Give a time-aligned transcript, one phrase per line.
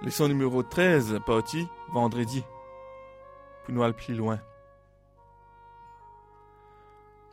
[0.00, 2.44] Leçon numéro 13, partie vendredi.
[3.64, 4.38] Pour nous aller plus loin.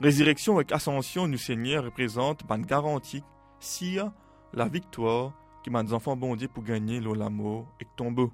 [0.02, 3.24] Résurrection et ascension du Seigneur représentent une garantie
[3.60, 4.00] si
[4.52, 8.32] la victoire qui m'a enfants bon pour gagner l'amour et tombeau.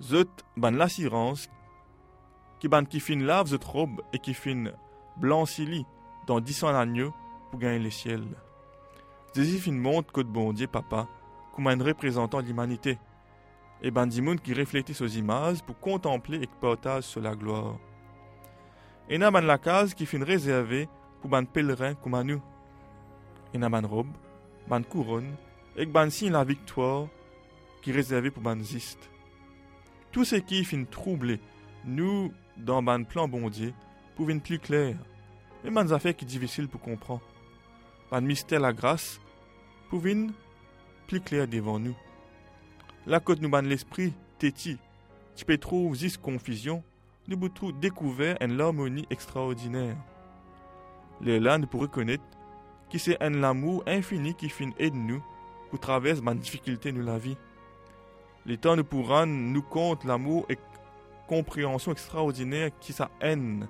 [0.00, 1.50] Zut ban l'assurance
[2.60, 4.66] qui ban qui fin lave zut robe et qui fin
[5.16, 5.46] blanc
[6.28, 7.12] dans dix ans l'agneau
[7.50, 8.22] pour gagner le ciel.
[9.34, 11.08] Zézi fin montre que bon Dieu papa
[11.58, 12.98] un représentant l'humanité,
[13.82, 17.78] et ben qui reflète aux images pour contempler et partage sur la gloire.
[19.08, 20.88] Et n'a la case qui finit réservée
[21.20, 22.40] pour ban pèlerin comme à nous.
[23.52, 24.06] Et robe,
[24.68, 25.34] ban couronne,
[25.76, 27.08] et ban signe la victoire
[27.82, 29.10] qui réservée pour ban ziste.
[30.12, 31.40] Tout ce qui fin troubler,
[31.84, 33.74] nous, dans ban plan bondier,
[34.14, 34.96] pour plus clair,
[35.64, 37.22] mais ban affaires qui difficile pour comprendre.
[38.10, 39.20] Ban mystère la grâce,
[39.90, 40.00] pour
[41.06, 41.96] plus clair devant nous.
[43.06, 44.78] La côte nous ban l'esprit, téti,
[45.34, 46.82] tu peux trouver zis confusion,
[47.28, 49.96] nous boutons découvert une harmonie extraordinaire.
[51.20, 52.24] Les là nous pourrons reconnaître
[52.90, 55.22] que c'est un amour infini qui finit aide nous
[55.70, 57.36] pour traverser ma difficulté de la vie.
[58.44, 60.58] Les temps nous pourront nous compte l'amour et
[61.28, 63.68] compréhension extraordinaire qui sa haine,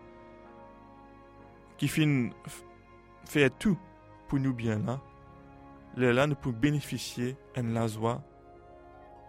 [1.77, 2.31] qui finit
[3.25, 3.79] fait tout
[4.29, 5.01] pour nous bien là
[5.97, 8.23] les nous pouvons bénéficier d'une la joie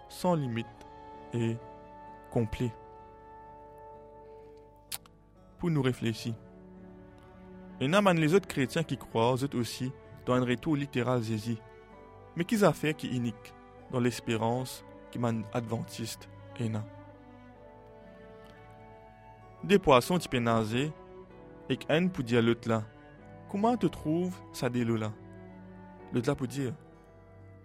[0.08, 0.68] sans limite
[1.34, 1.58] et
[2.32, 2.72] complet.
[5.58, 6.34] Pour nous réfléchir.
[7.80, 9.92] Et non, les autres chrétiens qui croient, eux aussi,
[10.26, 11.60] dans un retour littéral zézi,
[12.36, 13.54] mais qui a fait qui unique
[13.92, 16.84] dans l'espérance qui man adventiste et non.
[19.64, 20.92] Des poissons type nager,
[21.70, 22.84] et qu'un pour dire l'autre là,
[23.50, 25.12] comment te trouve ça délo là?
[26.14, 26.74] Le là pour dire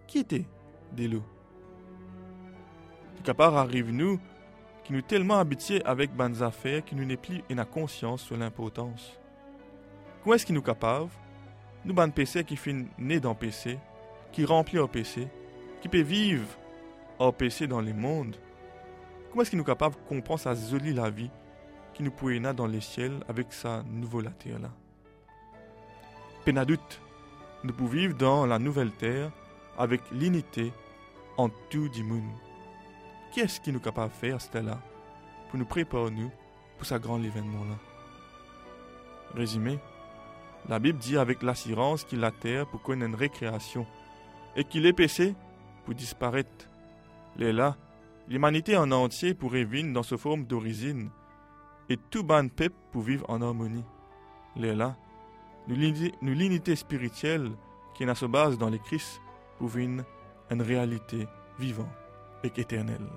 [0.06, 0.44] Qui était
[0.92, 1.22] Delo
[3.22, 4.18] Capar arrive nous
[4.84, 9.18] qui nous tellement habitués avec bonnes affaires qui nous n'est plus une conscience sur l'importance.
[10.22, 11.10] Comment est-ce qu'il nous capable
[11.84, 13.78] Nous ban PC qui fin né dans PC,
[14.32, 15.28] qui remplit au PC,
[15.82, 16.48] qui peut vivre
[17.18, 18.36] au PC dans les mondes.
[19.28, 21.30] Comment est-ce qu'il nous capable de comprendre sa jolie la vie
[21.92, 24.70] qui nous pouvait dans les ciels avec sa nouvelle terre là?
[27.64, 29.30] Nous pouvons vivre dans la nouvelle terre
[29.76, 30.72] avec l'unité
[31.36, 32.30] en tout du monde.
[33.32, 34.80] Qu'est-ce qui nous capable de faire, cela
[35.50, 36.30] pour nous préparer nous
[36.76, 37.76] pour ce grand événement-là?
[39.34, 39.78] Résumé,
[40.68, 43.86] la Bible dit avec l'assurance qu'il la terre pour connaître une récréation
[44.56, 45.34] et qu'il est péché
[45.84, 46.66] pour disparaître.
[47.36, 47.76] Les là,
[48.28, 51.10] l'humanité en entier pourrait vivre dans ce forme d'origine
[51.88, 53.84] et tout ban peuple pour vivre en harmonie.
[54.56, 54.96] Les là,
[55.68, 57.50] nous l'unité spirituelle
[57.94, 59.20] qui à se base dans les Christ
[59.58, 60.04] pour une
[60.62, 61.86] réalité vivante
[62.42, 63.08] et éternelle.